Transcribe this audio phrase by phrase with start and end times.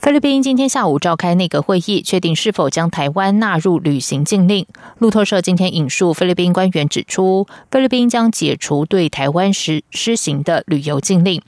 [0.00, 4.64] 菲律宾今天下午召开内阁会议，确定是否将台湾纳入旅行禁令。
[4.96, 11.42] 路透社今天引述菲律宾官员指出，菲律宾将解除对台湾实施行的旅游禁令。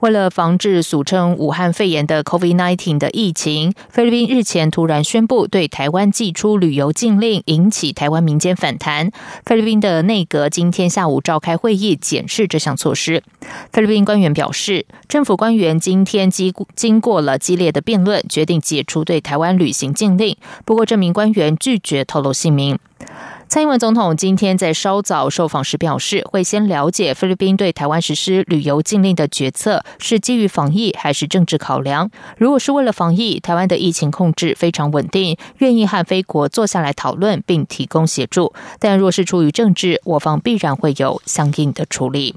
[0.00, 9.10] 为了防治俗称武汉肺炎的 COVID-19 的疫情，菲律宾日前突然宣布对台湾寄出旅游禁令，引起台湾民间反弹。
[9.46, 13.22] 菲律宾的内阁今天下午召开会议，检视这项措施。
[13.72, 20.36] 菲律宾官员表示，政府官员今天经经过了激烈的辩论，决定解除对台湾旅行禁令。
[20.64, 22.78] 不过，这名官员拒绝透露姓名。
[23.54, 32.10] 蔡英文总统今天在稍早受访时表示，会先了解菲律宾对台湾实施旅游禁令的决策是基于防疫还是政治考量。
[32.36, 38.52] 如果是为了防疫，台湾的疫情控制非常稳定，愿意和菲国坐下来讨论并提供协助。
[38.80, 42.34] 但若是出于政治，我方必然会有相应的处理。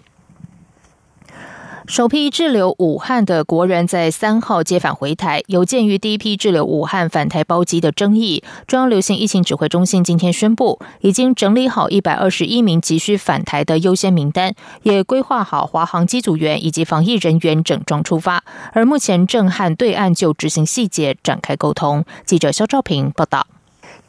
[1.87, 5.41] 首批滞留武汉的国人在三号接返回台。
[5.47, 18.43] 有鉴于第一批滞留武汉返台包机的争议，中央流行疫情指挥中心今天宣布，已经整理好一百二十一名急需返台的优先名单，也规划好华航机组员以及防疫人员整装出发。
[18.73, 22.03] 而目前正和对岸就执行细节展开沟通。
[22.25, 23.47] 记者肖兆平报道。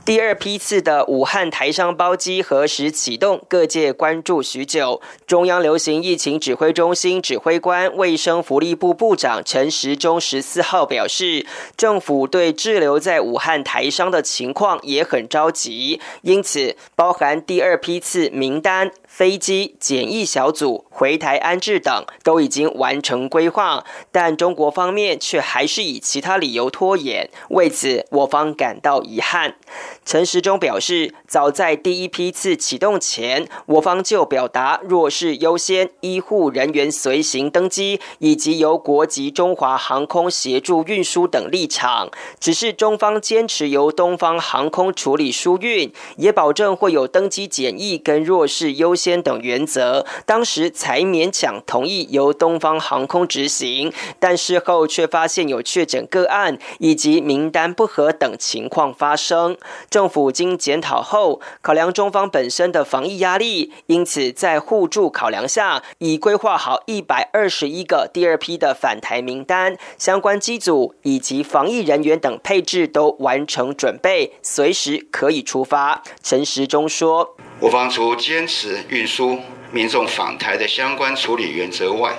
[0.08, 3.44] 第二批次的武汉台商包机何时启动？
[3.46, 5.02] 各界关注许久。
[5.26, 11.44] 中央流行疫情指挥中心指挥官、卫生福利部部长陈时中十四号表示，
[11.76, 18.90] 政府对滞留在武汉台商的情况也很着急，因此包含第二批次名单。
[19.18, 29.56] 飞机检疫小组回台安置等都已经完成规划，但中国方面却还是以其他理由拖延，为此我方感到遗憾。
[30.04, 42.08] 陈时中表示，早在第一批次启动前，我方就表达弱势优先、医护人员随行登机以及由国籍中华航空协助运输等立场，
[42.38, 49.07] 只是中方坚持由东方航空处理疏运，也保证会有登机检疫跟弱势优先。
[49.16, 59.56] 等原则，当时才勉强同意由东方航空执行，但事后却发现有确诊个案以及名单不合等情况发生。
[59.88, 76.02] 政府经检讨后，考量中方本身的防疫压力，因此在互助考量下，已规划好一百二十一个第二批的返台名单，相关机组以及防疫人员等配置都完成准备，随时可以出发。
[76.22, 77.37] 陈时中说。
[77.60, 79.40] 我方除坚持运输
[79.72, 82.14] 民众访台的相关处理原则外，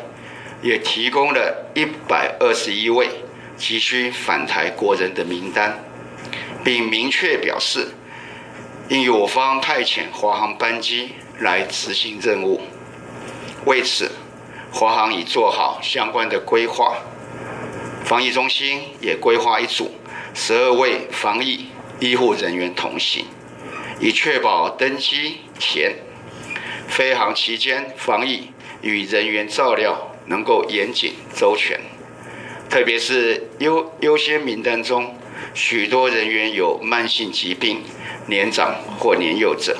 [0.61, 3.07] 也提供了一百二十一位
[3.55, 5.79] 急需返台国人的名单，
[6.61, 7.88] 并明确表示，
[8.89, 12.61] 应由我方派遣华航班机来执行任务。
[13.66, 14.11] 为此，
[14.73, 16.97] 华航已做好相关的规划，
[18.03, 19.89] 防疫中心也规划一组
[20.33, 21.67] 十二位防疫
[22.01, 23.25] 医护人员同行。
[23.99, 25.95] 以确保登机前、
[26.87, 28.51] 飞航期间防疫
[28.81, 31.79] 与人员照料能够严谨周全，
[32.69, 35.15] 特别是优优先名单中，
[35.53, 37.83] 许多人员有慢性疾病、
[38.27, 39.77] 年长或年幼者。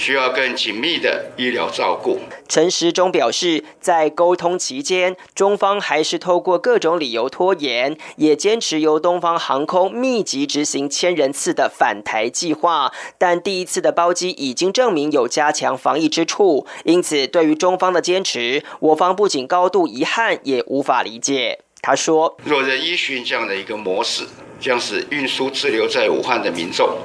[0.00, 2.18] 需要更紧密的医疗照顾。
[2.48, 12.90] 陈时中表示，在沟通期间，中方还是透过各种理由拖延，也坚持由东方航空密集执行千人次的返台计划。
[13.18, 21.58] 但第一次的包机已经证明有加强防疫之处，因此对于中方的坚持，我方不仅高度遗憾，也无法理解。
[21.82, 24.24] 他说：“若人依循这样的一个模式，
[24.58, 26.96] 将使运输滞留在武汉的民众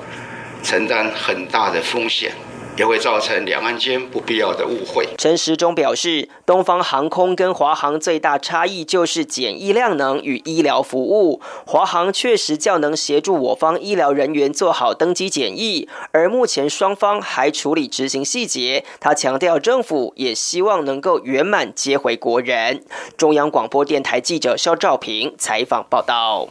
[0.64, 2.32] 承担很大的风险。”
[2.78, 5.08] 也会造成两岸间不必要的误会。
[5.18, 11.42] 陈时中表示，东方航空跟华航最大差异就是检疫量能与医疗服务。
[11.66, 18.84] 华航确实较能协助我方医疗人员做好登机检疫，而目前双方还处理执行细节。
[19.00, 22.84] 他强调，政府也希望能够圆满接回国人。
[23.18, 26.50] 中央广播电台记者肖兆平采访报道。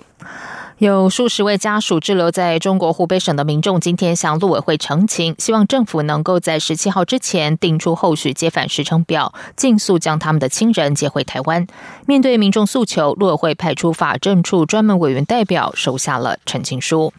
[0.84, 11.66] 有数十位家属滞留在中国湖北省的民众，今天向陆委会澄清，希望政府能够在十七号之前定出后续接返时程表，尽速将他们的亲人接回台湾。
[12.04, 17.14] 面对民众诉求，陆委会派出法政处专门委员代表，收下了澄清书。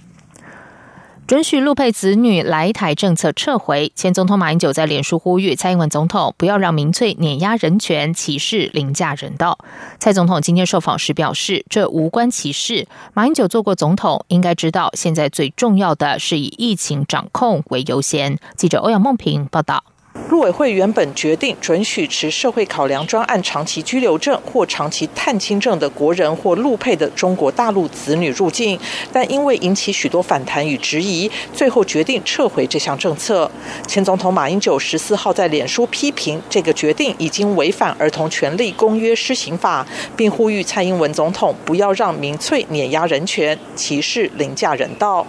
[1.27, 9.57] 准许陆配子女来台政策撤回，前总统马英九在脸书呼吁蔡英文总统不要让民粹碾压人权、歧视凌驾人道。
[9.98, 12.88] 蔡总统今天受访时表示，这无关歧视。
[13.16, 18.38] 马英九做过总统，应该知道现在最重要的是以疫情掌控为优先。
[18.56, 19.83] 记者欧阳梦平报道。
[20.30, 28.80] 陆委会原本决定准许持社会考量专案长期居留证或长期探亲证的国人或陆配的中国大陆子女入境，
[29.12, 33.50] 但因为引起许多反弹与质疑，最后决定撤回这项政策。
[33.88, 39.84] 前总统马英九十四号在脸书批评这个决定已经违反《儿童权利公约施行法》，
[40.16, 45.26] 并呼吁蔡英文总统不要让民粹碾压人权、歧视凌驾人道。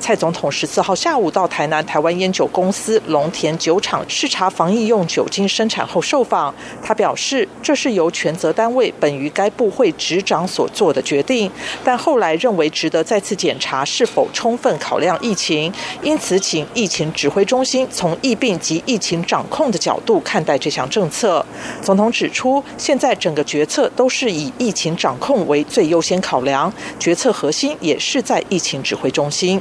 [0.00, 4.29] 蔡总统十四号下午到台南台湾烟酒公司龙田酒厂视。
[4.30, 11.50] 查防疫用酒精生产后受访，他表示这是由权责单位本于该部会执掌所做的决定，
[11.84, 21.44] 但后来认为值得再次检查是否充分考量疫情，因此请疫情指挥中心从疫病及疫情掌控的角度看待这项政策。
[21.82, 29.60] 总统指出，现在整个决策都是以疫情掌控为最优先考量，决策核心也是在疫情指挥中心。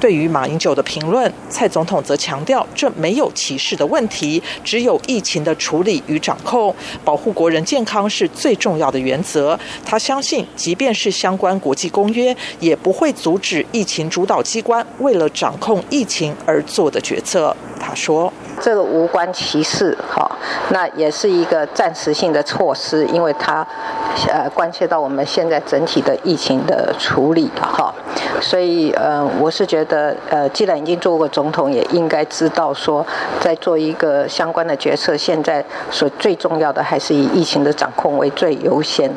[0.00, 4.05] 对于马英九的评论，蔡总统则强调这没有歧视的问题。
[4.08, 6.74] 题只有疫情的处理与掌控，
[7.04, 9.58] 保护国人健康是最重要的原则。
[9.84, 17.56] 他相信，即便是相关国际公约，也不会阻止疫情主导机关为了掌控疫情而做的决策。
[17.80, 18.32] 他说。
[18.58, 20.26] 这个无关歧视，哈，
[20.70, 23.60] 那也是一个暂时性的措施，因为它，
[24.28, 27.94] 呃，关切到我们现在整体的疫情的处理，哈，
[28.40, 33.04] 所以，呃，我是觉得，呃，既然已经做过总统，也应该知道说，
[33.40, 39.10] 在做一个相关的决策，现在所最重要的还是以疫情的掌控为最优先。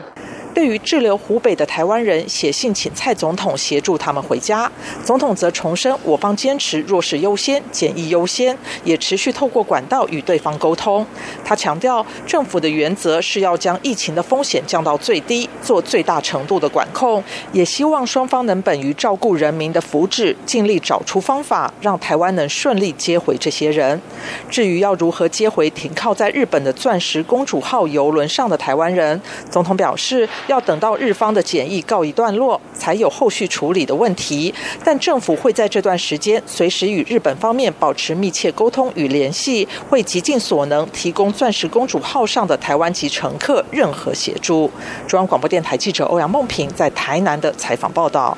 [0.59, 4.69] 对于滞留湖北的台湾人写信请蔡总统协助他们回家，
[5.05, 11.07] 总统则重申我方坚持弱势优先、简易优先，也持续透过管道与对方沟通。
[11.45, 17.23] 他强调，政府的原则是要将疫情的风险降到最低，做最大程度的管控，
[17.53, 24.01] 也希望双方能本于照顾人民的福祉，尽力找出方法，让台湾能顺利接回这些人。
[24.49, 30.27] 至于要如何接回停靠在日本的“钻石公主号”游轮上的台湾人，总统表示。
[30.49, 34.51] 要等到日方的检疫告一段落，才有后续处理的问题。
[34.83, 44.69] 但政府会在这段时间随时与日本方面保持密切沟通与联系，会极尽所能提供“钻石公主号”上的台湾籍乘客任何协助。
[45.07, 48.35] 中央广播电台记者欧阳梦平在台南的采访报道。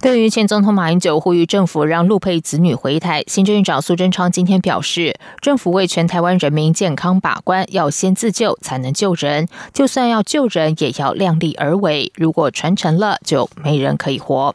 [0.00, 12.12] 对于前总统马英九呼吁政府让陆配子女回台，行政院长苏贞昌今天表示，政府为全台湾人民健康把关，要先自救才能救人，就算要救人，也要量力而为。
[12.14, 14.54] 如果传承了，就没人可以活。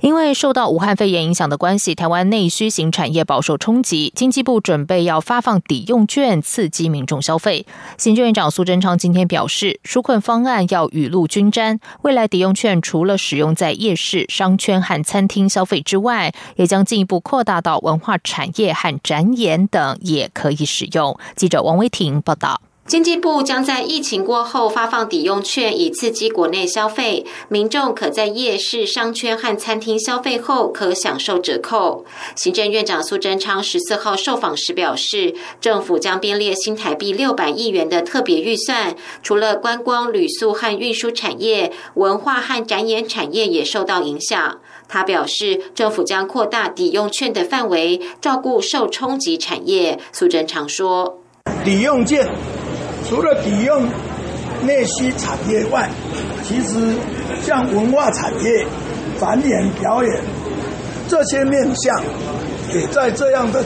[0.00, 4.12] 因为受到武汉肺炎影响的关系，台湾内需型产业饱受冲击。
[4.14, 7.66] 经济部准备要发放抵用券，刺激民众消费。
[7.96, 21.18] 行政院长苏贞昌今天表示，纾困方案要雨露均沾，未来抵用券除了使用在夜市、商圈和餐厅消费之外，也将进一步扩大到文化产业和展演等，也可以使用。
[21.34, 22.60] 记者王威婷报道。
[22.88, 27.26] 经济部将在疫情过后发放抵用券，以刺激国内消费。
[27.50, 32.06] 民众可在夜市、商圈和餐厅消费后，可享受折扣。
[32.34, 44.60] 行政院长苏贞昌十四号受访时表示，政府将编列新台币六百亿元的特别预算，除了观光、旅宿和运输产业，文化和展演产业也受到影响。
[44.88, 50.00] 他表示，政府将扩大抵用券的范围，照顾受冲击产业。
[50.10, 51.18] 苏贞昌说
[51.62, 52.26] ：“抵用券。”
[53.08, 53.88] 除了抵用
[54.62, 55.88] 内需产业外，
[56.44, 56.94] 其实
[57.42, 58.66] 像文化产业、
[59.18, 60.20] 展演表演
[61.08, 62.02] 这些面向，
[62.74, 63.64] 也在这样的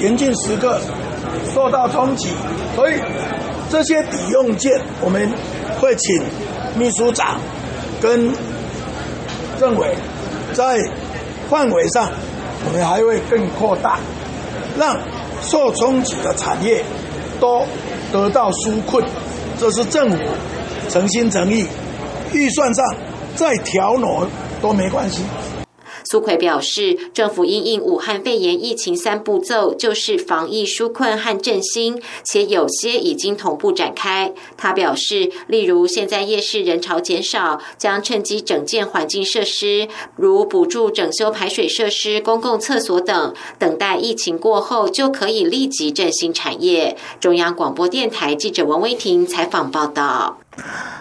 [0.00, 0.80] 严峻时刻
[1.54, 2.30] 受到冲击。
[2.74, 2.94] 所以
[3.68, 5.30] 这些抵用件，我们
[5.78, 6.22] 会请
[6.78, 7.38] 秘书长
[8.00, 8.32] 跟
[9.60, 9.94] 政委
[10.54, 10.78] 在
[11.50, 12.08] 范围上，
[12.66, 13.98] 我们还会更扩大，
[14.78, 14.96] 让
[15.42, 16.82] 受冲击的产业
[17.38, 17.66] 都。
[18.12, 19.04] 得到纾困，
[19.58, 20.16] 这是政府
[20.88, 21.66] 诚心诚意，
[22.32, 22.84] 预算上
[23.36, 24.26] 再调挪
[24.60, 25.22] 都没关系。
[26.10, 34.32] 苏奎表示，政府因应武汉肺炎疫情三步骤，就是防疫、纾困和振兴，且有些已经同步展开。
[34.56, 39.86] 他表示，例如现在夜市人潮减少，将趁机整建环境设施，
[40.16, 46.96] 如补助整修排水设施、公共厕所等，等待疫情过后就可以立即振兴产业。
[47.20, 50.38] 中央广播电台记者王威婷采访报道。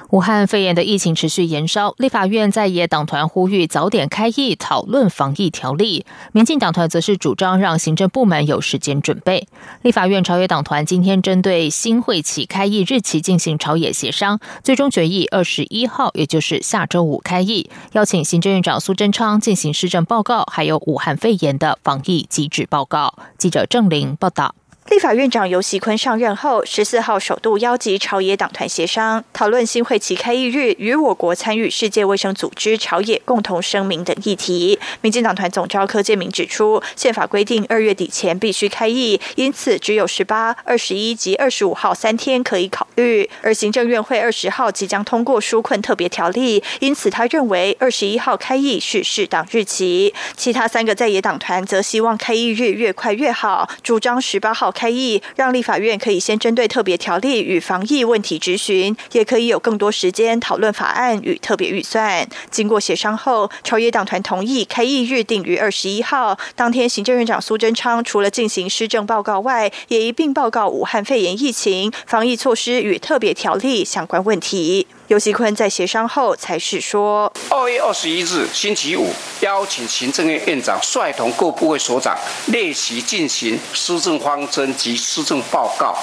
[0.09, 9.49] 武汉肺炎的疫情持续延烧，立法院在野党团呼吁早点开议讨论防疫条例，民进党团则是主张让行政部门有时间准备。
[9.81, 23.13] 立法院朝野党团今天针对新会期开议日期进行朝野协商，最终决议二十一号，也就是下周五开议，邀请行政院长苏贞昌进行施政报告，还有武汉肺炎的防疫机制报告。
[23.37, 24.55] 记者郑玲报道。
[24.89, 34.79] 立法院长游锡坤上任后，十四号首度邀集朝野党团协商，讨论新会期开议日与我国参与世界卫生组织朝野共同声明等议题。
[35.01, 43.29] 民进党团总召柯建明指出，宪法规定二月底前必须开议，因此只有十八、二十一及二十五号三天可以考虑。
[43.41, 50.13] 而行政院会二十号即将通过纾困特别条例，因此他认为二十一号开议是适当日期。
[50.37, 54.73] 其他三个在野党团则希望开议日越快越好，主张十八号。
[54.77, 62.27] 开议，让立法院可以先针对特别条例与防疫问题质询，也可以有更多时间讨论法案与特别预算。
[62.51, 66.37] 经过协商后，朝野党团同意开议日定于二十一号。
[66.55, 74.85] 当天，行政院长苏贞昌除了进行施政报告外，也一并报告武汉肺炎疫情、防疫措施与特别条例相关问题。
[75.07, 79.09] 尤锡坤在协商后才是说：二月二十一日星期五，
[79.39, 82.13] 邀请行政院院长率同各部会所长
[82.47, 85.97] 列席进行施政方针及施政报告，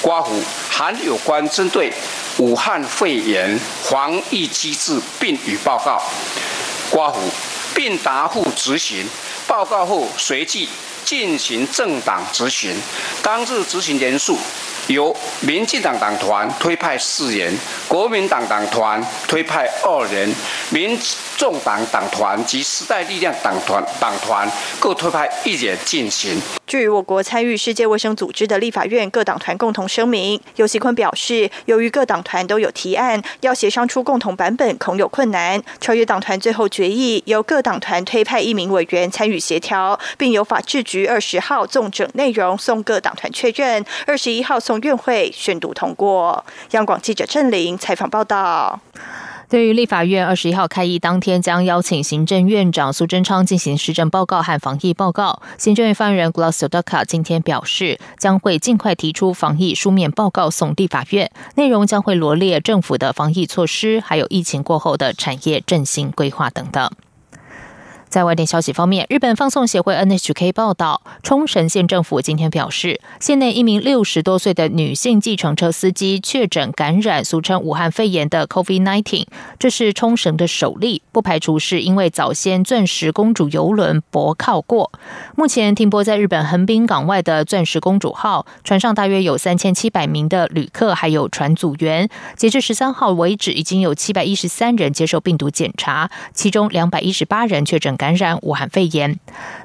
[0.00, 1.92] 刮胡含有关针对
[2.38, 6.00] 武汉肺炎防疫机制并与报告，
[6.88, 7.18] 刮胡
[7.74, 9.04] 并答复执行
[9.48, 10.68] 报告后，随即
[11.04, 12.80] 进行政党执行，
[13.24, 14.38] 当日执行人数。
[14.88, 17.52] 由民进党党团推派四人，
[17.88, 20.32] 国民党党团推派二人，
[20.70, 20.98] 民
[21.36, 26.40] 众党党团及时代力量党团党团各推派一人进行。
[26.66, 35.62] 据我国参与世界卫生组织的立法院各党团共同声明，尤锡坤表示，由于各党团都有提案，要协商出共同版本恐有困难。
[35.80, 46.44] 超越党团最后决议，由各党团推派一名委员参与协调，并由法制局二十号纵整内容送各党团确认，二十一号送院会宣读通过。
[46.72, 48.80] 央广记者郑玲采访报道。
[49.48, 66.90] 对于立法院二十一号开议当天将邀请行政院长苏贞昌进行施政报告和防疫报告，行政院发言人 Glossodaka 今天表示，将会尽快提出防疫书面报告送立法院，内容将会罗列政府的防疫措施，还有疫情过后的产业振兴规划等等。
[68.08, 79.26] 在外电消息方面，日本放送协会 NHK 报道，冲绳县政府今天表示，县内一名六十多岁的女性计程车司机确诊感染俗称武汉肺炎的 COVID-19，
[79.58, 84.92] 这是冲绳的首例，不排除是因为早先钻石公主游轮泊靠过。
[85.34, 92.08] 目前停泊在日本横滨港外的钻石公主号船上大约有三千七百名的旅客，还有船组员。
[92.36, 97.95] 截至十三号为止，已经有七百一十三人接受病毒检查，其中两百一十八人确诊。
[97.96, 99.18] 感染武汉肺炎，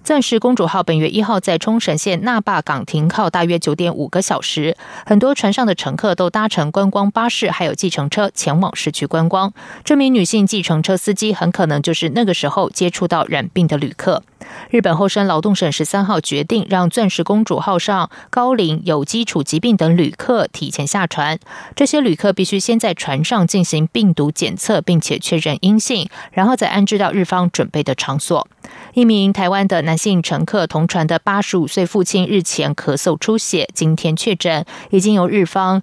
[0.03, 9.53] 钻石公主号本月一号在冲绳县那霸港停靠大约九点五个小时，很多船上的乘客都搭乘观光巴士还有计程车前往市区观光。
[9.83, 14.23] 这名女性计程车司机很可能就是那个时候接触到染病的旅客。
[14.69, 21.39] 日本厚生劳动省十三号决定让钻石公主号上高龄、有基础疾病等旅客提前下船，
[21.75, 28.47] 这些旅客必须先在船上进行病毒检测，并且确认阴性，然后再安置到日方准备的场所。
[28.93, 35.81] 一名台湾的男性乘客同船的八十五岁父亲日前咳嗽出血，今天确诊，已经由日方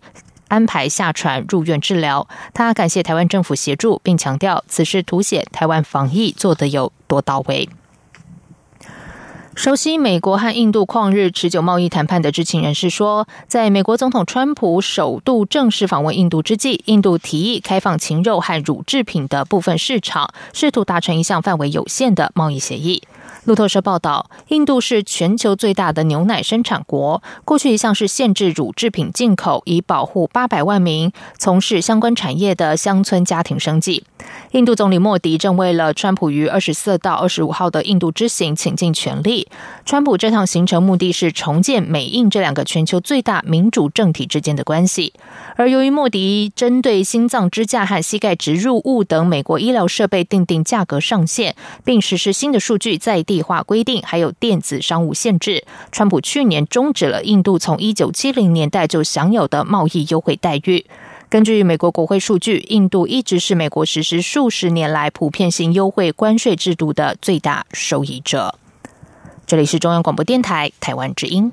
[0.48, 2.26] 安排下船入院治疗。
[2.54, 7.68] 他感谢台湾政府协助，并强调此事凸显台湾防疫做得有多到位。
[9.58, 23.02] 熟悉美国和印度旷日持久贸易谈判的知情人士说，在美国总统川普首度正式访问印度之际，印度提议开放禽肉和乳制品的部分市场，试图达成一项范围有限的贸易协议。
[23.48, 34.04] 路透社报道，印度是全球最大的牛奶生产国，过去一向是限制乳制品进口，以保护八百万名从事相关产业的乡村家庭生计。
[34.50, 39.48] 印度总理莫迪正为了川普于二十四到二十五号的印度之行倾尽全力。
[39.86, 45.14] 川普这趟行程目的是重建美印这两个全球最大民主政体之间的关系。
[45.56, 53.37] 而由于莫迪针对心脏支架和膝盖植入物等美国医疗设备定定价格上限，并实施新的数据在地。
[53.38, 60.84] 计划规定还有电子商务限制，川普去年终止了印度从一九七零年代就享有的贸易优惠待遇。
[61.28, 68.56] 根据美国国会数据，印度一直是美国实施数十年来普遍性优惠关税制度的最大受益者。
[69.46, 71.52] 这里是中央广播电台台湾之音。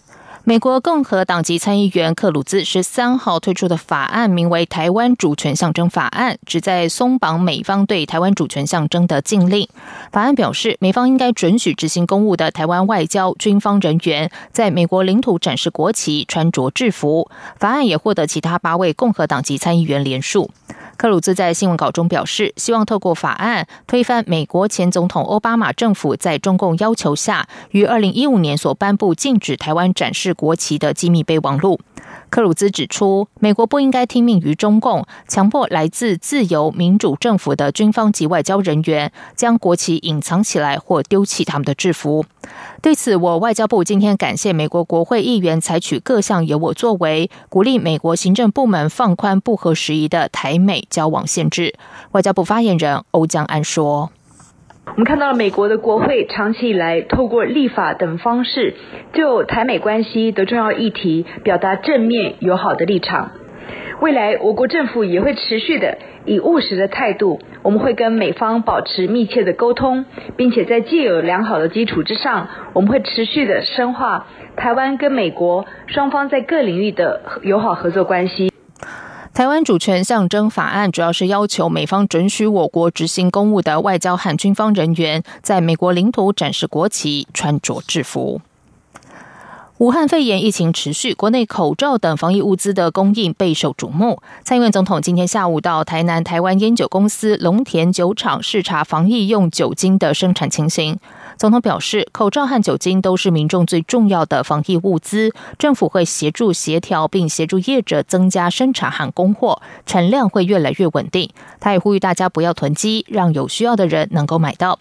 [0.43, 9.69] 美国共和党籍参议员克鲁兹十三号推出的法案，名为《台湾主权象征法案》，旨在松绑美方对台湾主权象征的禁令。
[10.11, 17.29] 法案表示，美方应该准许执行公务的台湾外交、军方人员在美国领土展示国旗、穿着制服。
[17.59, 20.49] 法案也获得其他八位共和党籍参议员联署。
[21.01, 31.79] 克鲁兹在新闻稿中表示，希望透过法案推翻美国前总统奥巴马政府在中共要求下于二零一五年所颁布禁止台湾展示国旗的机密备忘录。
[32.31, 42.23] 克鲁兹指出，美国不应该听命于中共，强迫来自自由民主政府的军方及外交人员将国旗隐藏起来或丢弃他们的制服。
[42.81, 51.75] 对此，我外交部今天感谢美国国会议员采取各项由我作为，鼓励美国行政部门放宽不合时宜的台美交往限制。
[52.13, 54.09] 外交部发言人欧江安说。
[54.83, 58.73] 我们看到了美国的国会长期以来透过立法等方式，
[59.13, 63.31] 就台美关系的重要议题表达正面友好的立场。
[64.01, 78.51] 未来我国政府也会持续的以务实的态度，我们会跟美方保持密切的沟通，并且在既有良好的基础之上，我们会持续的深化台湾跟美国双方在各领域的友好合作关系。
[79.33, 88.41] 台湾主权象征法案主要是要求美方准许我国执行公务的外交和军方人员在美国领土展示国旗、穿着制服。
[89.77, 94.21] 武汉肺炎疫情持续，国内口罩等防疫物资的供应备受瞩目。
[94.43, 100.99] 蔡英文总统今天下午到台南台湾烟酒公司龙田酒厂视察防疫用酒精的生产情形。
[101.41, 111.31] 总统表示，口罩和酒精都是民众最重要的防疫物资，政府会协助协调，并协助业者增加生产和供货，产量会越来越稳定。
[111.59, 114.77] 他也呼吁大家不要囤积，让有需要的人能够买到。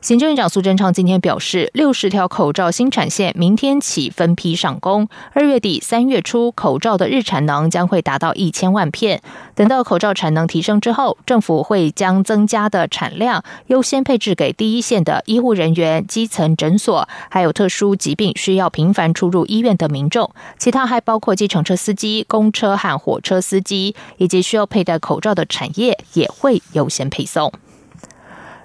[0.00, 9.22] 行政院长苏贞昌今天表示，六十条口罩新产线明天起分批上工，二月底三月初口罩的日产能将会达到一千万片。
[9.54, 20.30] 等到口罩产能提升之后，政府会将增加的产量优先配置给第一线的医护人员、基层诊所，还有特殊疾病需要频繁出入医院的民众。
[20.58, 27.52] 其他还包括计程车司机、公车和火车司机，以及需要佩戴口罩的产业也会优先配送。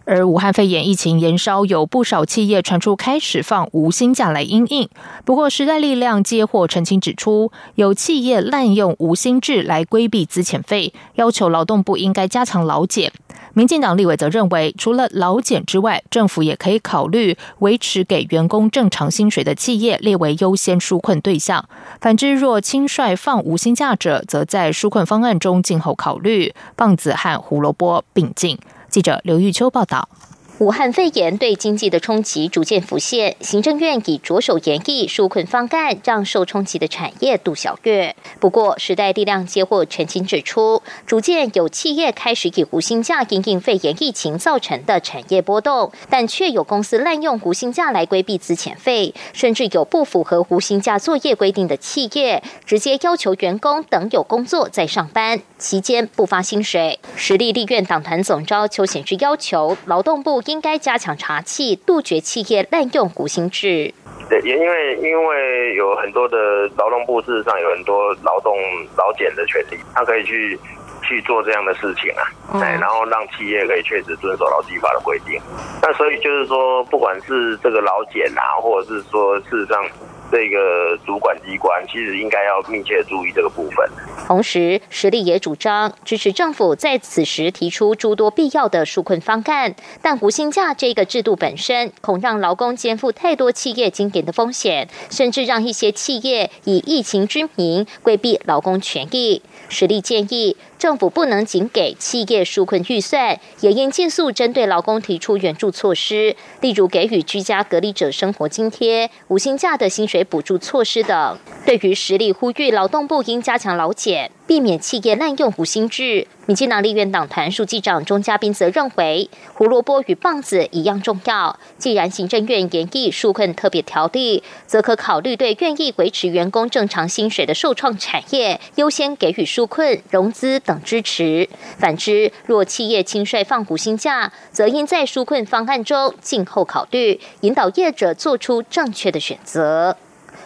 [0.09, 4.89] 而武汉肺炎疫情延烧，有不少企业传出开始放无薪假来应应。
[5.23, 13.11] 不过，时代力量接获澄清指出，有企业滥用无薪制来规避资遣费，要求劳动部应该加强劳检。
[13.53, 21.63] 民进党立委则认为，除了劳检之外，政府也可以考虑维持给员工正常薪水的企业列为优先纾困对象。
[22.01, 28.57] 反之，若轻率放无薪假者，则在纾困方案中静候考虑，棒子和胡萝卜并进。
[28.89, 30.09] 记者刘玉秋报道。
[30.59, 38.13] 武汉肺炎对经济的冲击逐渐浮现，行政院已着手研议纾困方案，让受冲击的产业度小月。
[38.41, 56.99] 不过，时代力量接获澄清指出，逐渐有企业开始以无薪假因应肺炎疫情造成的产业波动，但却有公司滥用无薪假来规避资遣费，甚至有不符合无薪假作业规定的企业，直接要求员工等有工作再上班，期间不发薪水。
[57.15, 60.43] 实力立院党团总召邱显志要求劳动部。
[60.49, 63.93] 应该加强查气，杜绝企业滥用股薪制。
[64.27, 66.37] 对，也因为因为有很多的
[66.75, 68.57] 劳动部，事实上有很多劳动
[68.97, 70.59] 劳检的权利，他可以去
[71.03, 72.25] 去做这样的事情啊，
[72.63, 75.39] 哎，然后让企业可以确实遵守劳基法的规定。
[75.83, 79.85] 那所以就是说，不管是这个劳检啊，或者是说事实上。
[80.31, 83.89] 这个主管机关其实应该要密切注意这个部分。
[84.27, 99.41] 同时，实力也主张支持政府在此时提出诸多必要的纾困方案，但无薪假这个制度本身恐让劳工肩负太多企业经典的风险，甚至让一些企业以疫情之名规避劳工权益。
[99.69, 100.55] 实力建议。
[100.79, 111.37] 政府不能仅给企业纾困预算，也应尽速针对劳工提出援助措施，例如给予居家隔离者生活津贴、无薪假的薪水补助措施等。
[111.65, 114.31] 对于实力呼吁劳动部应加强劳检。
[114.49, 121.59] 避免企业滥用无薪制，民进党立院党团书记长钟嘉宾则认为，胡萝卜与棒子一样重要。
[121.77, 131.47] 既然行政院研议纾困特别条例，则可考虑对愿意维持员工正常薪水的受创产业优先给予纾困、融资等支持。
[131.77, 139.95] 反之，若企业轻率放无薪假，则应在纾困方案中静候考虑，引导业者做出正确的选择。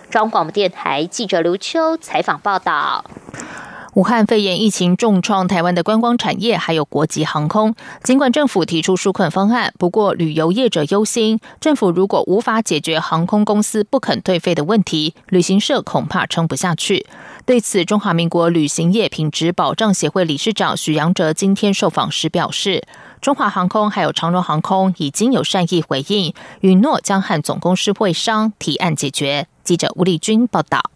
[0.09, 3.05] 中广播电台记者刘秋采访报道。
[3.95, 7.75] 武汉肺炎疫情重创台湾的观光产业，还有国际航空。
[8.01, 17.05] 尽管政府提出纾困方案，不过旅游业者忧心，政府如果无法解决航空公司不肯退费的问题，旅行社恐怕撑不下去。
[17.45, 22.83] 对此，中华民国旅行业品质保障协会理事长许阳哲今天受访时表示，
[23.21, 29.45] 中华航空还有长荣航空已经有善意回应，允诺将和总公司会商提案解决。
[29.63, 30.92] 记者吴丽君报道。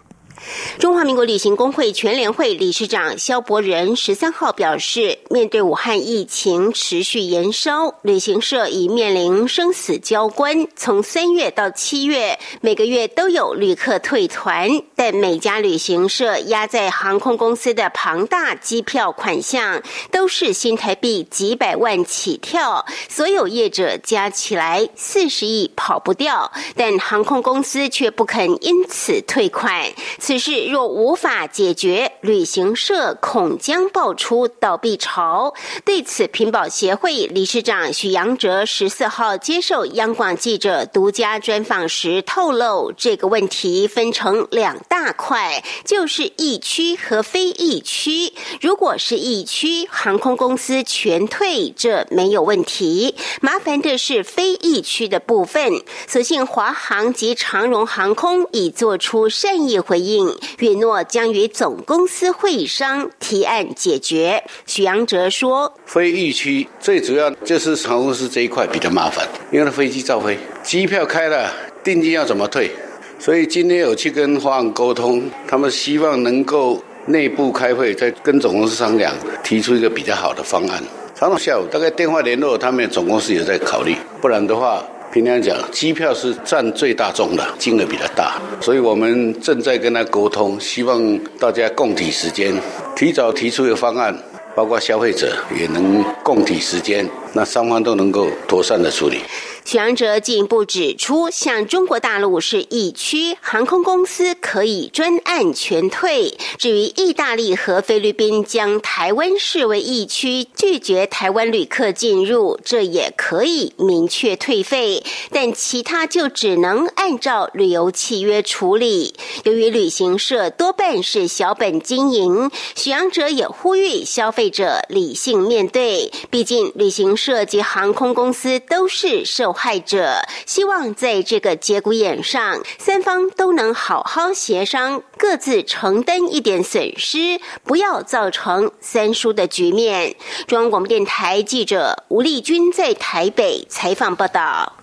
[0.80, 10.68] 中华民国旅行工会全联会理事长肖伯仁十三号表示，面对武汉疫情持续延烧，旅行社已面临生死交关。
[10.76, 29.92] 从三月到七月，每个月都有旅客退团，但每家旅行社压在航空公司的庞大机票款项都是新台币几百万起跳，所有业者加起来四十亿跑不掉，但航空公司却不肯因此退款。
[30.28, 35.54] 此事若无法解决，旅行社恐将爆出倒闭潮。
[35.86, 48.34] 对此，平保协会理事长许阳哲十四号接受央广记者独家专访时透露，这个问题分成两大块，就是疫区和非疫区。
[48.60, 53.16] 如果是疫区，航空公司全退，这没有问题。
[53.40, 55.82] 麻烦的是非疫区的部分。
[56.06, 60.17] 所幸华航及长荣航空已做出善意回应。
[60.60, 64.44] 允诺将与总公司会商提案解决。
[64.66, 71.52] 许阳哲说：“非疫区最主要就是航空公司这一块比较麻烦，因为飞机照飞，机票开了，
[71.84, 72.72] 定金要怎么退？
[73.20, 80.84] 所以今天有去跟方案沟通，他们希望能够内部开会，再跟总公司商量，提出一个比较好的方案。
[81.16, 84.84] 常常下午大概电话联络，他们总公司也在考虑，不然的话。”
[85.18, 92.54] 平常讲，机票是占最大众的，金额比较大，所以我们正在跟他沟通，希望大家共体时间，
[92.96, 94.16] 提早提出一个方案，
[94.56, 97.04] 包括消费者也能共体时间，
[97.38, 99.20] 那双方都能够妥善的处理。
[99.64, 115.04] 许阳哲进一步指出，像中国大陆是疫区，航空公司可以专案全退；至于意大利和菲律宾将台湾视为疫区，拒绝台湾旅客进入，这也可以明确退费。
[115.32, 119.14] 但其他就只能按照旅游契约处理。
[119.44, 129.52] 由于旅行社多半是小本经营，许阳哲也呼吁消费者理性面对，毕竟旅行社涉及航空公司都是受。
[129.52, 140.16] 害者希望在这个节骨眼上，三方都能好好协商，各自承担一点损失，不要造成三输的局面。
[140.48, 144.78] 中央广播电台记者吴丽君在台北采访报道。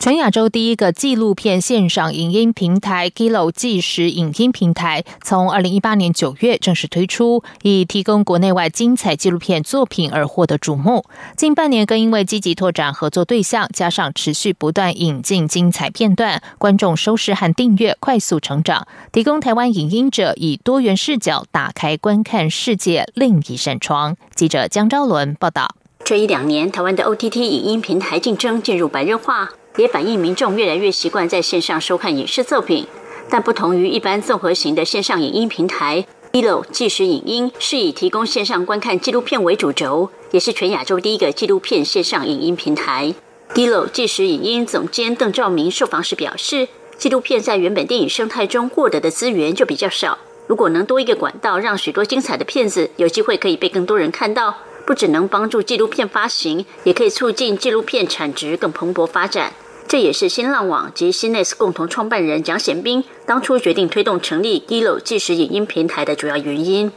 [0.00, 11.04] 全亚洲第一个纪录片线上影音平台 Gilo 纪实影音平台，从二零一八年九月正式推出，以提供国内外精彩纪录片作品而获得瞩目。
[11.36, 24.16] 近半年更因为积极拓展合作对象，加上持续不断引进精彩片段，观众收视和订阅快速成长，提供台湾影音者以多元视角打开观看世界另一扇窗。
[24.36, 25.74] 记者江昭伦报道。
[26.04, 29.50] 这一两年，台湾的 OTT 影音平台竞争进入白热化。
[29.78, 32.84] 也反映民众越来越习惯在线上收看影视作品，
[33.30, 43.14] 但不同于一般综合型的线上影音平台，Elo 纪实影音是以提供线上观看纪录片为主轴，也是全亚洲第一个纪录片线上影音平台。
[43.54, 59.52] Elo 纪实影音总监邓兆明受访时表示，纪录片在原本电影生态中获得的资源就比较少，如果能多一个管道，让许多精彩的片子有机会可以被更多人看到，不只能帮助纪录片发行，也可以促进纪录片产值更蓬勃发展。
[59.88, 66.92] 这也是新浪网及新 NES 共同创办人蒋显斌当初决定推动成立 Gilo 即时影音平台的主要原因。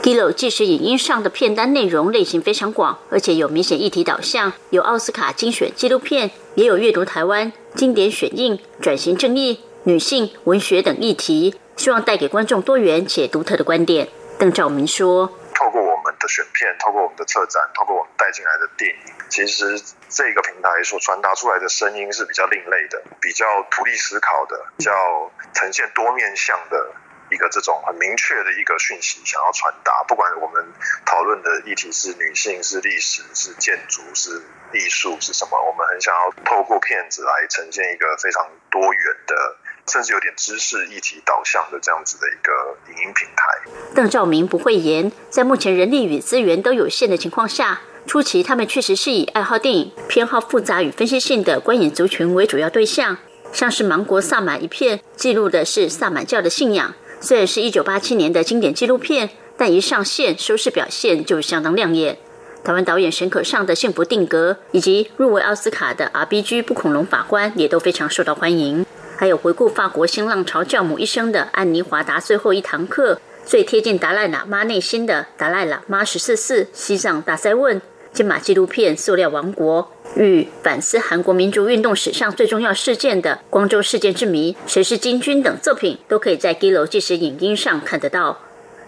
[0.00, 14.08] Gilo 即时影音上的片单内容类型非常广，而且有明显议题导向，有奥斯卡精选纪录片，也有阅读台湾经典选映、转型正义、女性文学等议题，希望带给观众多元且独特的观点。
[14.38, 15.26] 邓兆明说。
[15.52, 24.92] 透过我们的选片，透过我们的策展，透过我们带进来的电影，其实这个平台所传达出来的声音是比较另类的，比较独立思考的，比较
[25.54, 26.94] 呈现多面向的
[27.30, 30.04] 一个这种很明确的一个讯息，想要传达。
[30.08, 30.64] 不管我们
[31.04, 39.56] 讨论的议题是女性、是历史、是建筑、是艺术是什么，我们很想要透过片子来呈现一个非常多元的。
[39.92, 42.52] 甚至有点知识议题导向的这样子的一个
[42.90, 43.94] 影音平台。
[43.94, 53.16] 邓兆明不会言，在目前人力与资源都有限的情况下，初期他们确实是以爱好电影、偏好复杂与分析性的观影族群为主要对象。
[53.52, 56.94] 像是芒果萨满一片，记录的是萨满教的信仰。
[57.20, 62.18] 虽然是一九八七年的经典纪录片，但一上线收视表现就相当亮眼。
[62.62, 68.84] 台湾导演沈可尚的《幸福定格》，以及入围奥斯卡的《R B G 不恐龙法官》也都非常受到欢迎。
[69.26, 88.38] 还有回顾法国新浪潮教母一生的安妮华达最后一堂课，最贴近达赖喇嘛内心的达赖喇嘛十四四西藏大塞问，金马纪录片《塑料王国》与反思韩国民主运动史上最重要事件的光州事件之谜，谁是金军等作品，都可以在 g i l o 即时影音上看得到。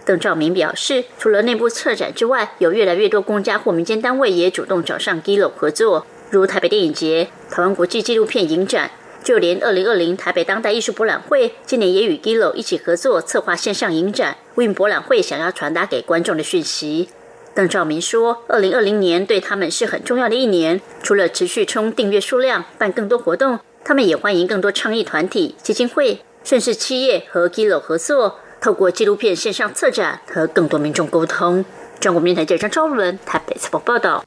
[0.05, 8.91] 邓兆明表示，除了内部策展之外，有越来越多公家或民间单位也主动找上 Gillo 合作，如台北电影节、台湾国际纪录片影展。
[9.23, 17.09] 就连二零二零台北当代艺术博览会今年也与 Gillo 一起合作策划线上影展，为博览会想要传达给观众的讯息。
[17.53, 31.65] 邓兆明说，二零二零年对他们是很重要的一年，除了持续冲订阅数量、办更多活动，他们也欢迎更多倡议团体、基金会，甚至企业和 Gillo 合作，透过纪录片线上策展和更多民众沟通。
[31.99, 34.23] 中国面台记者张超伦台北采访报道。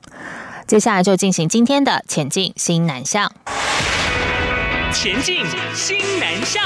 [0.66, 3.33] 接下来就进行今天的前进新南向。
[4.92, 6.62] 前进，新南向。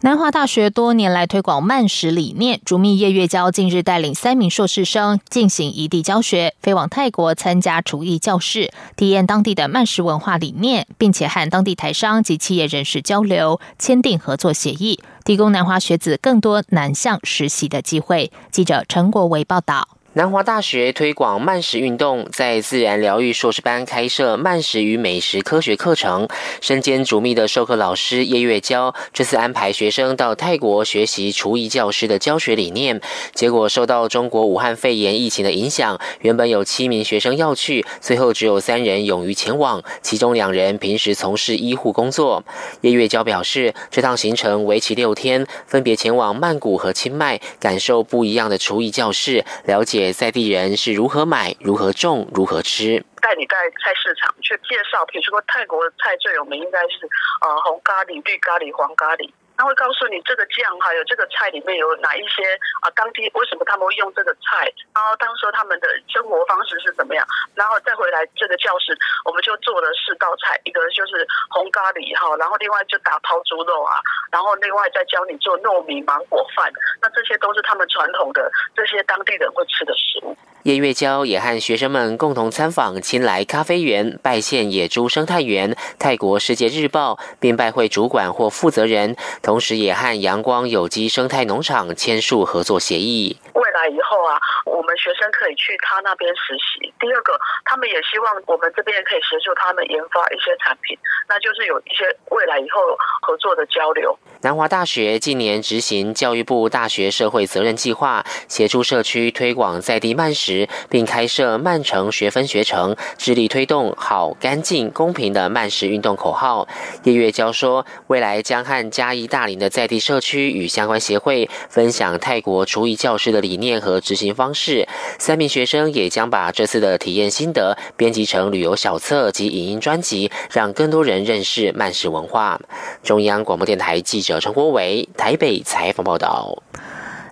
[0.00, 18.30] 南华大学多年来推广慢食理念，竹密叶月娇近日带领三名硕士生进行异地教学，飞往泰国参加厨艺教室，体验当地的慢食文化理念，并且和当地台商及企业人士交流，签订合作协议，提供南华学子更多南向实习的机会。
[18.52, 19.97] 记者陈国维报道。
[20.14, 26.26] 南华大学推广慢食运动，在自然疗愈硕士班开设慢食与美食科学课程。
[26.62, 33.02] 身兼主秘的授课老师叶月娇，这次安排学生到泰国学习厨艺教师的教学理念。
[33.34, 42.42] 结果受到中国武汉肺炎疫情的影响，原本有七名学生要去，最后只有三人勇于前往，其中两人平时从事医护工作。
[42.80, 49.97] 叶月娇表示，这趟行程为期六天，分别前往曼谷和清迈，感受不一样的厨艺教室，了解。
[50.12, 53.04] 在地人是如何买、如何种、如何吃？
[53.20, 57.04] 带你在菜市场去介绍，比如说泰国的菜最有名应该是
[57.42, 59.28] 呃红咖喱、绿咖喱、黄咖喱。
[59.58, 62.46] 他会告诉你这个酱还有这个菜里面有哪一些
[62.80, 62.86] 啊？
[62.94, 64.70] 当地为什么他们会用这个菜？
[64.94, 67.26] 然后当时他们的生活方式是怎么样？
[67.58, 73.98] 然后再回来这个教室，我们就做了四道菜，一个就是红咖喱哈，然后另外就打抛猪肉啊，
[74.30, 76.70] 然后另外再教你做糯米芒果饭。
[77.02, 80.38] 那这些都是他们传统的这些当地人会吃的食物。
[80.64, 89.16] 叶月娇也和学生们共同参访青来咖啡园、拜县野猪生态园、泰国世界日报，并拜会主管或负责人，
[89.48, 93.34] 同时也和阳光有机生态农场签署合作协议。
[93.54, 96.92] 未来以后啊，我们学生可以去他那边实习。
[97.00, 97.32] 第二个，
[97.64, 102.78] 他们也希望我们这边可以协助他们研发一些产品，那就是有一些未来以后
[103.22, 104.18] 合作的交流。
[104.42, 116.68] 南华大学近年执行教育部大学社会责任计划，协助社区推广在地慢食，并开设慢城学分学程，致力推动好、干净、公平的慢食运动口号。
[117.04, 124.88] 叶月娇说，未来将和嘉义大大林的在地社区与相关协会分享泰国厨艺教师的理念和执行方式。
[125.20, 132.60] 三名学生也将把这次的体验心得编辑成旅游小册及影音专辑，让更多人认识曼食文化。
[133.04, 134.40] 中央广播电台记者。
[134.40, 136.60] 陈国伟台北采访报道。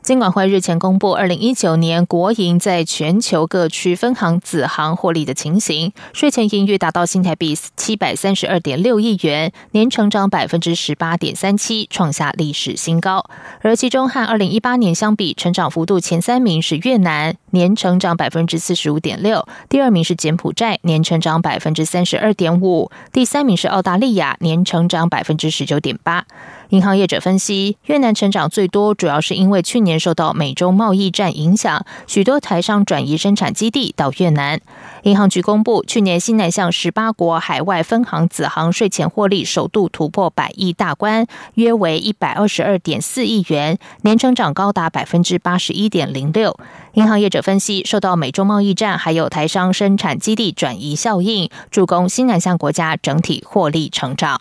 [0.07, 13.25] 金管会日前公布，二零一九年国营在全球各区分行子行获利的情形，税前盈余达到新台币七百三十二点六亿元，年成长百分之十八点三七，创下历史新高。
[13.63, 26.25] 而其中和二零一八年相比，成长幅度前三名是越南，年成长百分之四十五点六；第二名是柬埔寨，年成长百分之三十二点五；第三名是澳大利亚，年成长百分之十九点八。
[26.71, 34.61] 银行业者分析，越南成长最多，主要是因为去年受到美中贸易战影响，许多台商转移生产基地到越南。
[35.05, 46.59] 银行局公布，去年新南向十八国海外分行子行税前获利首度突破百亿大关，约为一百二十二点四亿元，年成长高达百分之八十一点零六。
[46.95, 54.41] 银行业者分析，受到美中贸易战还有台商生产基地转移效应，助攻新南向国家整体获利成长。